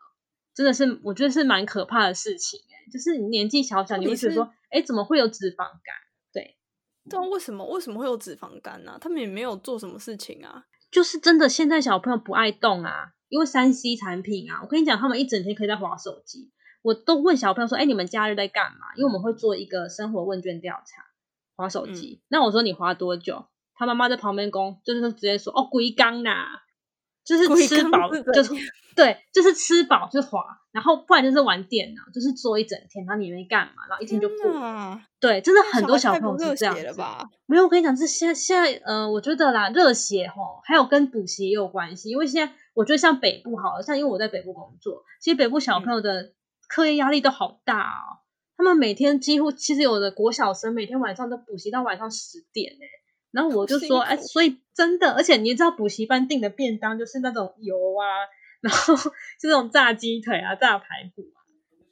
[0.53, 5.95] 真的是我觉得是蛮可怕的事情哎，就是你年纪小小，你会觉得说，哎，怎么会有脂肪肝？
[6.31, 6.55] 对，
[7.09, 8.95] 但为什么为什么会有脂肪肝呢？
[9.01, 10.63] 他们也没有做什么事情啊，
[10.95, 18.95] 就是真的现在小朋友不爱动啊，因为三 C 产品啊，我跟你讲，他们一整天可以在划手机，我都问小朋友说，哎，你们假日在干嘛？
[18.95, 21.03] 因为我们会做一个生活问卷调查，
[21.57, 23.47] 划手机，那我说你划多久？
[23.73, 26.45] 他妈妈在旁边工，就是直接说哦，龟缸呐，
[27.25, 28.53] 就是吃饱就是
[28.95, 34.37] 对，就是吃饱就滑，然后不然就是玩电脑，就是坐一整天，然后你没干嘛，然后一天就过。
[35.19, 37.01] 对，真的很多小朋友是这样子。
[37.45, 46.31] 没有，我跟你讲，是现在现在，呃，我觉得啦，热血吼，还有跟补习也有关系，因为现在我觉得像北部好了，像因为我在北部工作，其实北部小朋友的
[46.69, 48.23] 课业压力都好大哦，
[48.55, 52.85] 他们每天几乎其实有的国小生每天晚上都补习到晚上十点哎。
[53.35, 58.07] 然后我就说，哎，所以真的，而且你知道补习班订的便当就是那种油啊，
[58.61, 58.95] 然后
[59.39, 61.37] 就那种炸鸡腿啊、炸排骨啊。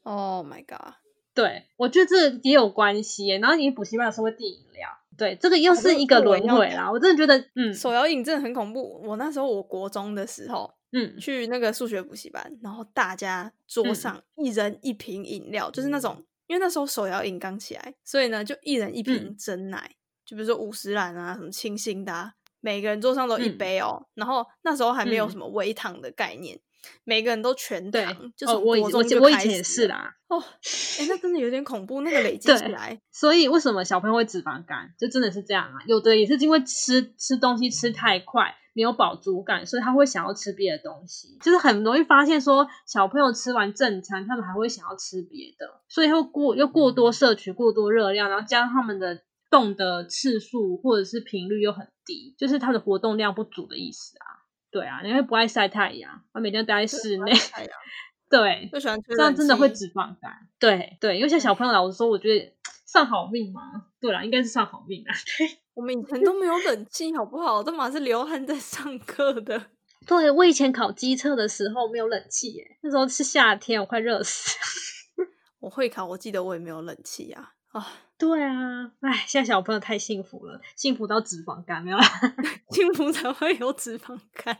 [0.04, 0.94] Oh my god！
[1.34, 3.28] 对，我觉得这也有关系。
[3.28, 6.90] 然后你补习班有时候会订饮料，对，这个又是一个轮回啦。
[6.90, 9.02] 我真的觉得，嗯，手摇饮真的很恐怖。
[9.04, 19.92] 我那时候我国中的时候，嗯，去那个数学补习班，然后大家桌上一人一瓶饮料，就是那种，因为那时候手摇饮刚起来，所以呢，就一人一瓶真奶。
[20.34, 24.04] 就比如说五十兰啊，什么清新的，每个人桌上都一杯哦。
[24.16, 26.60] 然后那时候还没有什么微糖的概念，
[27.04, 28.34] 每个人都全糖。
[28.36, 28.90] 就是我我
[29.22, 30.12] 我以前也是啦。
[30.28, 30.42] 哦，
[31.00, 33.00] 哎，那真的有点恐怖，那个累 积起来。
[33.12, 34.92] 所以为什么小朋友会脂肪肝？
[34.98, 35.78] 就真的是这样啊。
[35.86, 41.38] 有的也是因为吃吃东西吃太快，没有饱足感，所以他会想要吃别的东西。
[41.44, 49.22] 就是很容易发现说，小朋友吃完正餐，他们还会想要吃别的，所以又过又过多摄取过多热量，然后加上他们的。
[49.54, 54.42] 动的次数或者是频率又很低，就是它的活动量不足的意思啊。
[54.72, 57.32] 对啊，因为不爱晒太阳，他每天待在室内。
[58.28, 60.50] 对，不喜欢这样真的会脂肪肝。
[60.58, 62.52] 对对，因为像小朋友老师说，我觉得
[62.88, 63.62] 算好命吗。
[64.02, 65.14] 对啦，应该是算好命啊。
[65.38, 67.62] 对，我们以前都没有冷气，好不好？
[67.62, 69.68] 都嘛是流汗在上课的。
[70.08, 74.58] 对，我以前考机测的时候没有冷气耶，那时候是夏天，我快热死。
[75.60, 77.54] 我会考，我记得我也没有冷气啊。
[77.68, 81.98] 啊，对啊，哎，现在小朋友太幸福了，幸福到脂肪肝没有？
[82.72, 84.58] 幸福才会有脂肪肝。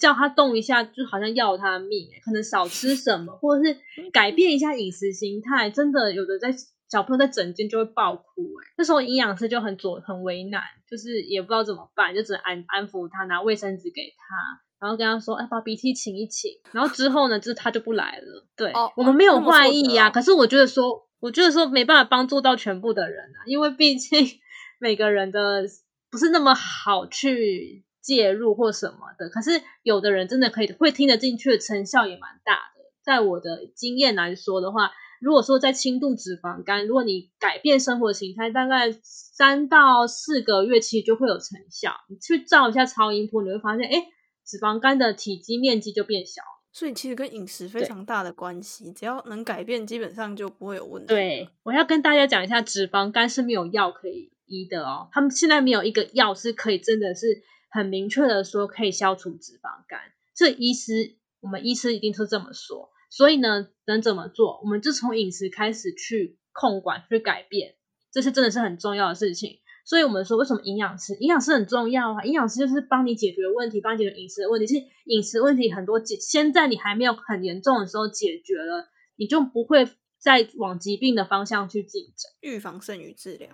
[0.00, 3.78] 叫他动一下，就好像要他命可能少吃什么，或者是
[4.10, 6.52] 改变一下饮食形态，真的有的在
[6.88, 8.22] 小朋友在整间就会爆哭
[8.60, 8.74] 哎。
[8.76, 16.50] 那时候营养师就很左很为难，就是也不知道怎么办，就只能安安抚他，拿卫生纸给他，然后跟他说，哎，把鼻涕请一请。
[16.72, 18.46] 然后之后呢，就是他就不来了。
[18.56, 21.04] 对，我们没有坏意呀，可是我觉得说。
[21.20, 24.28] 我觉得说没办法帮助到全部的人啊，因为毕竟
[24.78, 25.62] 每个人的
[26.10, 29.30] 不是那么好去介入或什么的。
[29.30, 32.84] 可是有的人真的可以会听得进去的成效也蛮大的。
[33.02, 41.94] 在我的经验来说的话，如果说在轻度脂肪肝，如果你改变生活形态，大概三到四个月其实就会有成效。
[42.10, 44.08] 你去照一下超音波，你会发现，哎，
[44.44, 46.42] 脂肪肝的体积面积就变小。
[46.72, 51.06] 所以其实跟饮食非常大的关系，只要能改变，基本上就不会有问题。
[51.06, 55.08] 对，我要跟大家讲一下，脂肪肝是没有药可以医的哦。
[55.12, 60.00] 他们现在没有一个药是可以真的是很明确的说可以消除脂肪肝。
[60.34, 62.90] 这医师，我们医师一定是这么说。
[63.08, 64.60] 所以呢，能怎么做？
[64.64, 67.76] 我们就从饮食开始去控管、去改变，
[68.10, 69.60] 这是真的是很重要的事情。
[69.86, 71.14] 所以我们说，为什么营养师？
[71.16, 72.24] 营养师很重要啊！
[72.24, 74.66] 营养师就是帮你解决问题，帮你解决饮食的问题。
[74.66, 79.86] 其实饮食问题很多解，现在你还没有很严重的时候解决了，你就不会
[80.18, 82.32] 再往疾病的方向去进展。
[82.40, 83.50] 预防胜于治疗。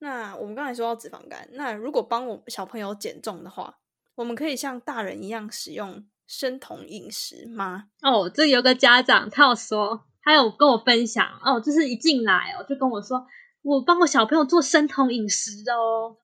[0.00, 3.78] 那我们刚才说到脂肪肝，那如果帮我小朋友减重的话。
[4.16, 7.84] 我们可以像大人一样使用生酮饮食吗？
[8.02, 13.26] 哦，这有个家长他有说，他有跟我分享哦，就是一进来哦，就跟我说，
[13.62, 16.18] 我帮我小朋友做生酮饮食哦。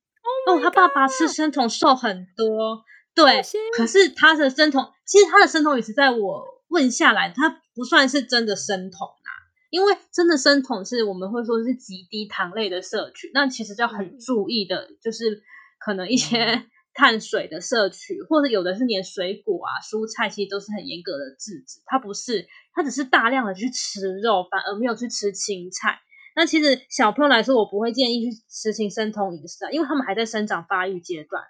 [0.47, 3.43] 哦，他爸爸吃生酮瘦很多，对，
[3.75, 9.31] 可是他的生酮，其实他的生酮饮食，在我问下来，他不算是真的生酮啊，
[9.71, 15.43] 因为真的生酮是我们会说是极低糖类的摄取，那其实要很注意的，就是
[15.79, 16.67] 可能一些。
[16.94, 21.80] 碳水的摄取，或者有的是连水果啊、蔬菜，其实都是很严格的制止。
[21.87, 25.98] 它不是，它只是大量的去吃肉，反而没有去吃青菜。
[26.37, 31.42] 那其实小朋友来说，我不会建议去实行生酮饮食啊，因为他们还在生长发育阶段。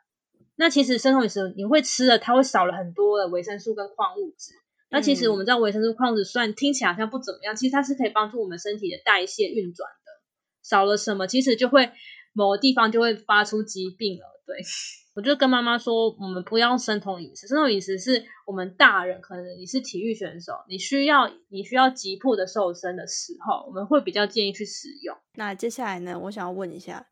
[0.57, 4.53] 那其实生酮饮食你会吃了，它会少了很多的维生素跟矿物质。
[4.91, 10.23] 那其实我们知道维生素、矿物质虽然听起来好像不怎么样，其实它是可以帮助我们身体的代谢运转的。
[10.63, 11.91] 少了什么，其实就会
[12.33, 14.34] 某个地方就会发出疾病了。
[14.47, 14.57] 对。
[15.15, 17.47] 我就跟妈妈说，我们不要生酮饮食。
[17.47, 25.17] 生酮饮食是我们大人，可能你是体育选手，你需要你需要急迫的瘦身的时候，我们会比较建议去使用。
[25.35, 27.07] 那接下来呢，我想要问一下。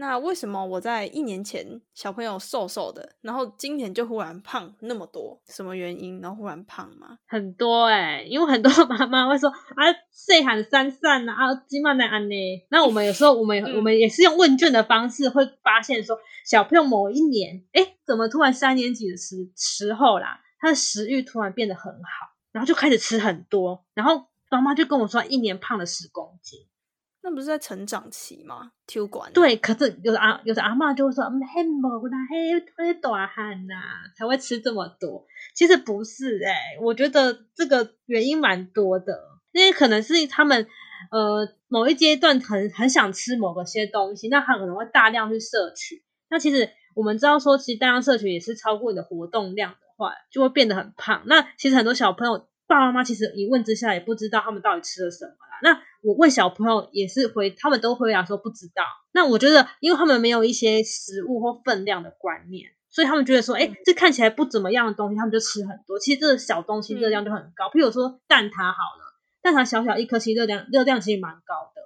[0.00, 5.42] 那为什么我在一年前小朋友瘦瘦的，然后今年就忽然胖那么多？
[5.48, 6.20] 什么原因？
[6.20, 7.18] 然后忽然胖吗？
[7.26, 9.82] 很多哎，因为很多 妈妈会说啊，
[10.12, 12.34] 岁寒三散呐，啊，今晚来安呢。
[12.70, 26.60] 那我们有时候我们我们也是用问卷的方式，会发现说小朋友某一年，哎，怎么突然三年级的时时候啦，他的食欲突然变得很好，然后就开始吃很多，然后妈妈就跟我说，一年胖了十公斤。
[27.28, 28.72] 那不是在成长期吗？
[28.86, 33.74] 体管对，可是有的阿有的阿妈就会说，嗯，嘿，某他嘿会大汗呐，
[34.16, 35.26] 才会吃这么多。
[35.54, 40.66] 其实不是哎，我觉得这个原因蛮多的，因为可能是他们
[41.10, 46.02] 呃某一阶段很很想吃某个些东西，那他可能会大量去摄取。
[46.30, 51.24] 那其实我们知道说，其实大量摄取也是超过你的活动量的话，就会变得很胖。
[51.26, 55.58] 那其实很多小朋友爸爸妈妈其实一问之下也不知道他们到底吃了什么啦。
[55.62, 58.84] 那我问小朋友也是回，他们都回答说不知道。
[59.12, 65.98] 那我觉得，因为他们没有一些食物或分量的观念，所以他们觉得说，哎，这看起来不怎么样的东西，他们就吃很多。
[65.98, 67.70] 其实这个小东西热量就很高。
[67.70, 71.82] 譬如说蛋挞好了，蛋挞小小一颗，其实热量热量其实蛮高的，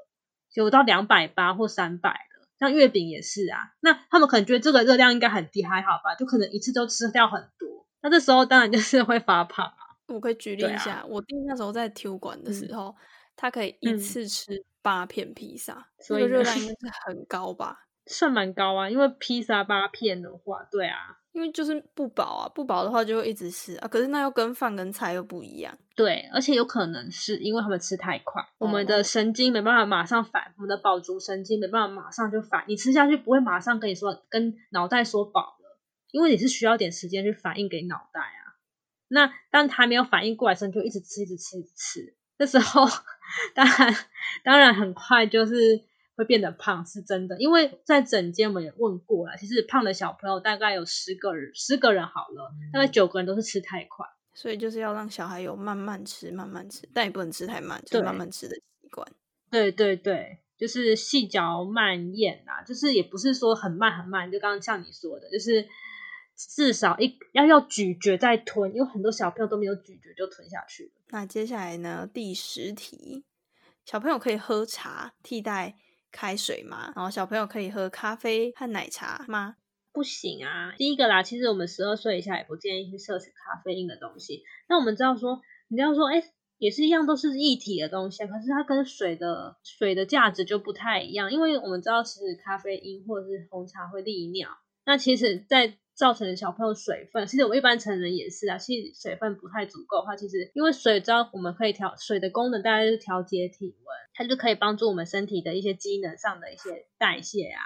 [0.54, 2.48] 有到两百八或三百的。
[2.58, 3.72] 像月饼也是啊。
[3.80, 6.16] 那他们可能觉得这个热量应该很低，还好吧？
[6.16, 7.86] 就可能一次都吃掉很多。
[8.02, 9.81] 那这时候当然就是会发胖啊。
[10.08, 12.94] 我可以举例一下，我弟那时候在体育馆的时候。
[13.34, 17.86] 他可以一次吃八片披萨，所以热量 应该是很高吧？
[18.06, 23.88] 算蛮高啊，因为披萨八片的话，对啊，因为就是不饱啊，不饱的话就会一直吃啊。
[23.88, 38.41] 可是那又跟饭跟菜又不一样，对，而且有可能是因为他们吃太快，我们的神经没办法马上反，我们的饱足神经没办法马上就反，你吃下去不会马上跟你说跟脑袋说饱了，因为你是需要点时间去反应给脑袋啊。
[39.12, 42.16] 那当他没有反应过来时，你就一直吃，一直吃，一直吃。
[42.38, 42.86] 这时候，
[43.54, 43.94] 当然，
[44.42, 45.82] 当然很快就是
[46.16, 47.38] 会变得胖，是真的。
[47.38, 54.06] 因为在整间我们也问过了，其实胖的小朋友大概有十个人，十个人好了，大概九个人都是吃太快。
[54.34, 59.06] 所以就是要让小孩有慢慢吃、慢慢吃，但也不能吃太慢，就慢慢吃的习惯。
[59.50, 65.68] 对对对，就是细嚼慢咽啊，就是也不是说很慢很慢，就刚刚像你说的，就是。
[66.36, 70.90] 至少一要要咀嚼再吞，因为很多小朋友都没有咀嚼就吞下去了。
[71.08, 72.08] 那接下来呢？
[72.12, 73.24] 第十题，
[73.84, 75.76] 小朋友可以喝茶替代
[76.10, 76.92] 开水吗？
[76.96, 79.56] 然后小朋友可以喝咖啡和奶茶吗？
[79.92, 80.74] 不行啊！
[80.78, 84.42] 第一个啦，其实我们十二岁以下也不建议去摄取咖啡因的东西。
[84.66, 94.48] 那我们知道说，你要说，哎，也是一样，都是一体的东西，可是它跟水的水的价值就不太一样，因为我们知道，其实咖啡因或者是红茶会利尿。
[94.86, 98.56] 那其实，在造成小朋友水分，其实我们一般成人也是啊。
[98.56, 107.60] 其实水分不太足够的话，其实因为水知道我们可以调水的功能，大概是调节体温，它就可以帮助我们身体的一些机能上的一些代谢啊。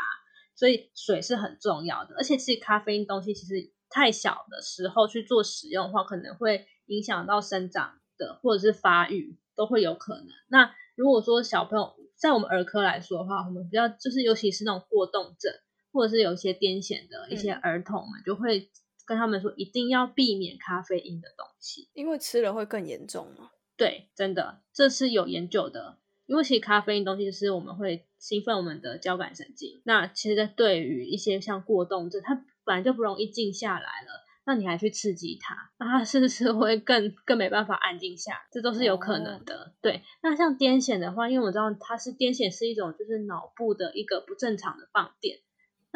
[0.56, 2.16] 所以水是很重要的。
[2.16, 10.26] 而且其实咖啡因东西其实太小的时候去做使用的话，可能会影响到生长的或者是发育都会有可能。
[10.48, 15.52] 那如果说小朋友在我们儿科来说的话，我们比较就是尤其是那种过动症。
[15.96, 18.68] 或者是有一些癫痫的一些儿童们，就会
[19.06, 23.50] 跟他们说，一定要避免咖啡因的东西，因为吃了会更严重嘛。
[23.76, 25.96] 对，真的，这是有研究的。
[26.26, 32.34] 因为其实咖啡因东西是我们会兴奋我们的交感神经，那其实对于一些像过动症，它
[32.64, 38.48] 本来就不容易静下来了，那你还去刺激它，那它是不是会更更没办法安静下？
[38.50, 39.74] 这都是有可能的。
[39.80, 45.38] 对，那像癫痫的话，因为我知道它是癫痫是一种就是脑部的一个不正常的放电。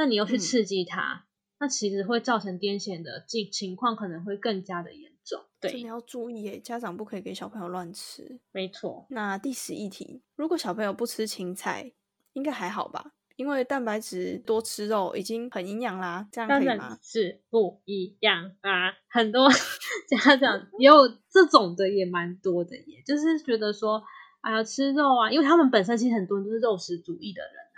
[0.01, 1.26] 那你又去刺激它，
[1.59, 5.42] 那其实会造成癫痫的情情况可能会更加的严重。
[5.61, 8.40] 对，真的要注意耶，家长不可以给小朋友乱吃。
[8.51, 9.05] 没错。
[9.11, 11.92] 那第十一题，如果小朋友不吃芹菜，
[12.32, 13.12] 应该还好吧？
[13.36, 16.98] 因为蛋白质多吃肉已经很营养啦，这样可以吗？
[17.03, 19.51] 是不一样啊，很多
[20.09, 24.03] 家长也有这种的，也蛮多的，耶，就是觉得说，
[24.40, 27.69] 哎呀，吃肉啊，因为他们本身其实很多人都是肉食主义的人啊。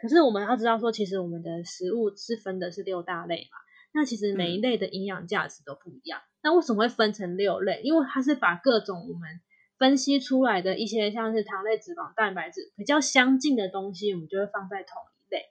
[0.00, 3.58] 可是我们要知道说，其实我们的食物是分的是六大类嘛，
[3.92, 6.20] 那其实每一类的营养价值都不一样。
[6.42, 7.80] 那为什么会分成六类？
[7.82, 9.40] 因为它是把各种我们
[9.76, 15.46] 分析出来的一些像是糖类、脂肪、蛋白质比较相近的东西，我们就会放在同一类。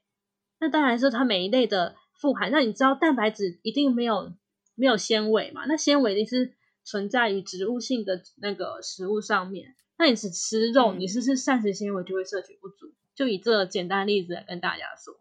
[0.59, 2.49] 那当然是它每一类的富含。
[2.51, 4.33] 那你知道蛋白质一定没有
[4.75, 5.65] 没有纤维嘛？
[5.65, 6.53] 那纤维一定是
[6.85, 9.75] 存在于植物性的那个食物上面。
[9.97, 12.93] 那你只吃肉，你是不是膳食纤维就会摄取不足？
[13.17, 15.15] 就以这简单例子来跟大家说，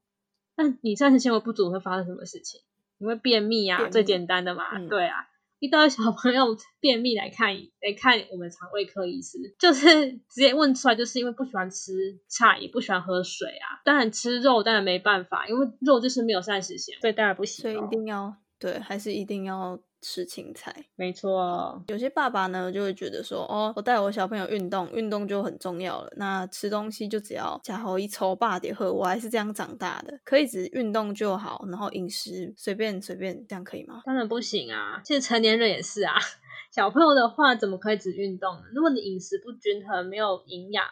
[0.55, 2.61] 那你膳食纤维不足会发生什么事情？
[2.99, 5.27] 你会便秘啊，最简单的嘛，对啊。
[5.59, 13.81] 一到小朋友便秘来看来看我们肠胃科医师，就是直接问出来，就是因为不喜欢吃菜，也不喜欢喝水啊。
[13.83, 17.63] 当然吃肉当然没办法，因为肉就是没有膳食纤维，所以当然不行。
[17.63, 19.81] 所以一定要对，还是一定要。
[20.01, 21.83] 吃青菜，没错。
[21.89, 26.13] 有些爸爸呢就会觉得说，哦，我带我小朋友运动，运动就很重要了。
[26.17, 34.03] 那吃东西就只要加好一抽霸点喝，我还是这样长大的，可以只运动就好，然后饮食随便随便，这样可以吗？
[34.05, 35.01] 当然不行啊！
[35.05, 36.15] 其实成年人也是啊，
[36.71, 38.63] 小朋友的话怎么可以只运动呢？
[38.75, 40.85] 如果你饮食不均衡，没有营养，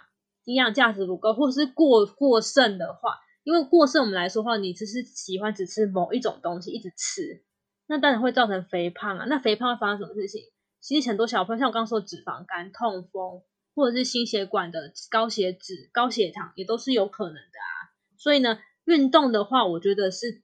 [0.44, 7.42] 营养价值不够，或者是过过剩的话，因为过剩我们来说话，你只是喜欢只吃某一种东西，一直吃。
[7.86, 9.26] 那当然会造成肥胖啊！
[9.28, 10.40] 那肥胖会发生什么事情？
[10.80, 13.42] 其实很多小朋友，像我刚刚说，脂肪肝、痛风，
[13.74, 17.92] 或者是心血管的高血脂、高血糖，也都是有可能的啊。
[18.16, 20.42] 所以呢，运动的话，我觉得是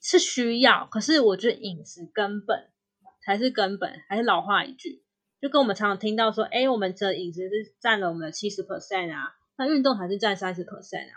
[0.00, 2.70] 是需要，可是我觉得饮食根本
[3.24, 4.02] 才是根本。
[4.08, 5.04] 还是老话一句，
[5.40, 11.16] 就跟我们常常听到说，哎，我们的饮食是占了我们的七十 percent 啊，那运动还是占三十 percent 啊？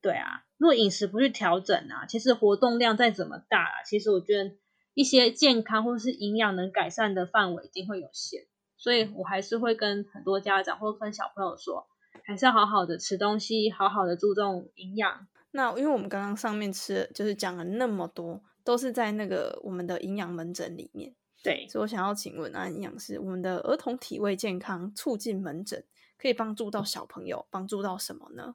[0.00, 4.56] 对啊，如果饮食不去调整啊，其实活动量再怎么大啊，其实我觉得。
[4.96, 8.46] 一些健康或是营养能改善的范围一定会有限，
[8.78, 11.86] 所以我还是会跟很多家长或跟小朋友说，
[12.24, 15.26] 还是要好好的吃东西，好好的注重营养。
[15.50, 21.14] 那因为我们刚刚上面吃就是讲了那么多，都是在那个我们的营养门诊里面。
[21.44, 25.84] 对，所以我想要请问啊，营养师，我们的儿童体位健康促进门诊
[26.16, 28.54] 可以帮助到小朋友，帮助到什么呢？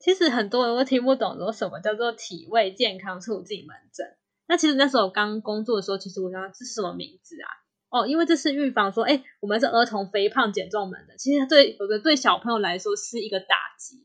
[0.00, 4.16] 其实很多人都听不懂，说什么叫做体位健康促进门诊。
[4.48, 7.48] 那其实那时候刚工作的时候，其实我想这是什么名字啊？
[7.88, 11.16] 哦，因为这是预防说，哎，我们是儿童肥胖减重门的。
[11.16, 13.46] 其实对有的对小朋友来说是一个打
[13.78, 14.04] 击，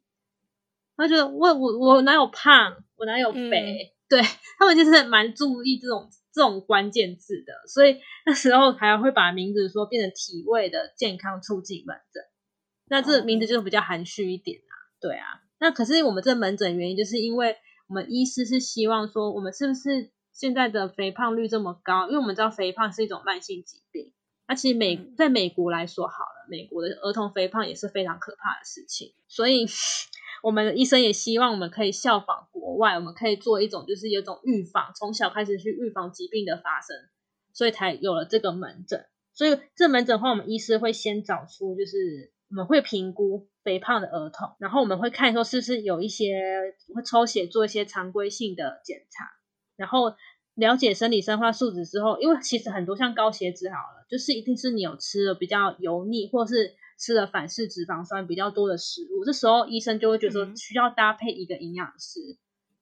[0.95, 3.93] 他觉得我我我哪有胖，我哪有肥？
[4.07, 4.21] 对
[4.59, 12.23] 他们就是蛮注意这种这种关键字的，所以那时候还会把名字说变成体位的健康促进门诊。
[12.87, 15.41] 那这名字就比较含蓄一点啊，对啊。
[15.59, 20.11] 那可是我们这门诊原因，就是因为我们医师是希望说，我们是不是？
[20.41, 24.11] 现在的肥胖率这么高，因为我们知道肥胖是一种慢性疾病。
[24.47, 29.13] 那其实美在美国来说好了，美国的儿童肥胖也是非常可怕的事情。
[29.27, 29.67] 所以，
[30.41, 36.97] 我们的医生也希望我们可以效仿国外，我们可以做一种就是有一种预防，从小开始去预防疾病的发生，
[37.53, 39.05] 所以才有了这个门诊。
[39.35, 46.33] 所以这门诊的话，我们医师会先找出，就是我们会评估肥胖的儿童，然后我们会看说是不是有一些
[46.95, 49.29] 会抽血做一些常规性的检查。
[49.77, 50.15] 然后
[50.61, 62.19] 了解生理生化素质之后，因为其实很多像高血脂好了，就是一定是你有吃了比较油腻，或是吃了反式脂肪酸比较多的食物，这时候医生就会觉得说需要搭配一个营养师，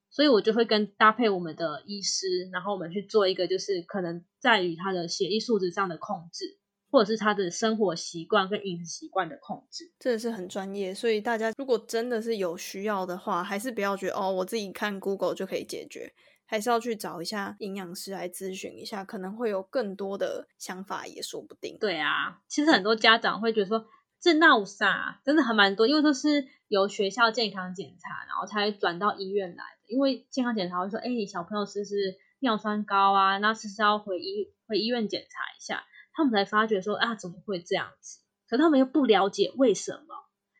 [0.09, 6.57] 所以我就会跟搭配我们的医师，然后我们去做一个就是可能在于他的血液素质上的控制，
[6.91, 10.93] 或者是他的生活习惯跟饮食习惯的控制，真的是很专业。
[10.93, 16.11] 所以大家如果真的是有需要的话，还是不要觉得哦，我自己看 Google 就可以解决。
[16.49, 21.77] 还是要去找一下营养师来咨询一下，可能会有更多的想法，也说不定。
[21.79, 23.85] 对啊，其实很多家长会觉得说
[24.19, 29.93] 这闹啥，真的还蛮多，因为都是由学校健康检查，然后才转到医院来的。
[29.93, 33.37] 因为健康检查会说，哎，你小朋友是不是尿酸高啊？
[33.37, 35.83] 那是不是要回医回医院检查一下？
[36.13, 38.21] 他们才发觉说啊，怎么会这样子？
[38.47, 40.15] 可他们又不了解为什么，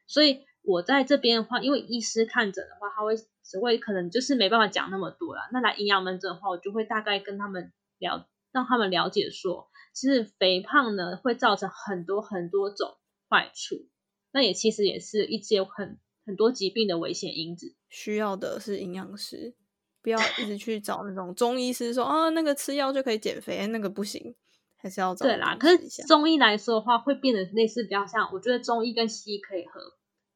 [0.06, 3.16] 所以我在这边的话，因为医师看诊的话，他会。
[3.52, 5.50] 只会可能就是没办法讲那么多啦。
[5.52, 12.96] 那来营养门诊的话，我就会大概跟他们聊，让他们了解说，其实肥胖呢会造成很多很多种
[13.28, 13.88] 坏处，
[14.32, 15.98] 那也其实也是一些很
[16.28, 17.74] 很多疾病的危险因子。
[17.90, 19.56] 需要的是营养师。
[20.04, 24.36] 不要一直去找那种中医师说啊，那个吃药就可以减肥，那个不行，
[24.78, 25.58] 还是要找对啦。
[25.60, 29.82] 可是中医来说的话，会变得类似比较像，我觉得中医跟西医可以合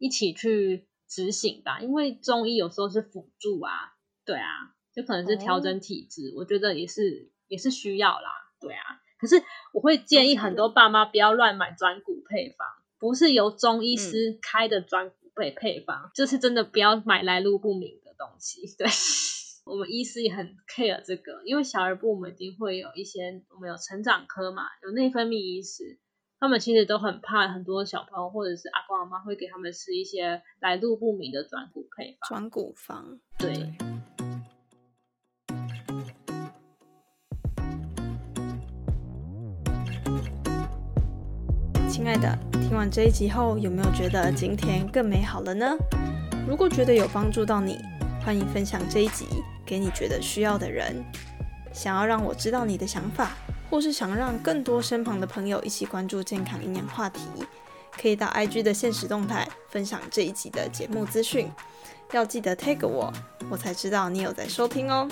[0.04, 3.94] 一起去执行吧，因为中医有时候是辅助啊，
[4.26, 8.30] 对啊，就可能是调整体质，我觉得也是也是需要啦，
[8.60, 9.00] 对啊。
[9.18, 9.42] 可是
[9.72, 12.68] 我会建议很多爸妈不要乱买转骨配方，
[13.00, 18.86] 不是由中医师开的转骨配配方，就是真的不要买来路不明的东西，对。
[19.66, 26.00] 我们医师也很 care 这个，因为小儿部我们一定会有一些，我们有成长科嘛，有内分泌医师，
[26.44, 32.28] 他们其实都很怕很多小朋友或者是阿公阿妈会给他们吃一些来路不明的转骨配方。
[32.28, 33.72] 转骨方，对。
[41.88, 45.74] 亲爱的，听完这一集后，有没有觉得今天更美好了呢？
[46.46, 47.80] 如果觉得有帮助到你，
[48.26, 49.28] 欢迎分享这一集。
[49.66, 51.06] 给你觉得需要的人，
[51.72, 53.32] 想要让我知道你的想法，
[53.74, 57.22] 或是想让更多身旁的朋友一起关注健康营养话题，
[58.00, 61.52] 可以到 IG 的现实动态分享这一集的节目资讯。
[62.12, 63.12] 要记得 tag 我，
[63.50, 65.10] 我才知道你有在收听哦。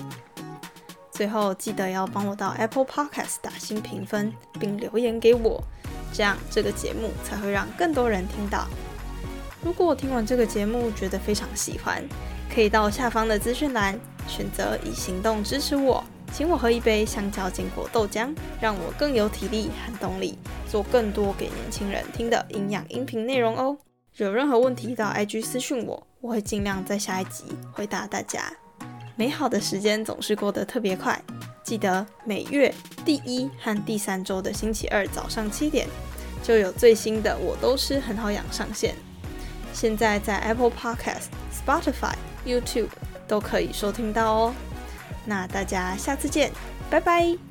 [1.10, 5.60] 最后记得要帮我到 Apple Podcast 打新评分，并留言给我，
[6.14, 8.68] 这样这个节目才会让更多人听到。
[9.64, 12.04] 如果我听完这个节目觉得非常喜欢，
[12.54, 16.04] 可以到下方的资讯栏选择以行动支持我，
[16.34, 23.78] 请我喝一杯香蕉坚果豆浆，让我更有体力和动力做更多给年轻人听的营养音频内容哦。
[24.18, 28.52] 有任何问题到 IG 私讯我，我会尽量在下一集回答大家。
[29.16, 31.22] 美好的时间总是过得特别快，
[31.64, 32.74] 记得每月
[33.06, 35.88] 第一和第三周的星期二早上七点
[36.42, 38.96] 就有最新的我都吃很好养上线。
[39.74, 41.28] 现在在 Apple Podcast、
[41.66, 42.16] Spotify。
[42.44, 42.90] YouTube
[43.28, 44.56] 都可以收听到哦，
[45.26, 46.52] 那大家下次见，
[46.90, 47.51] 拜拜。